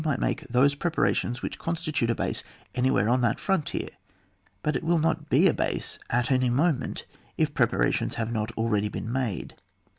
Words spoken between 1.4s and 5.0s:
wbich constitute a base anywhere on that fron tier; but it will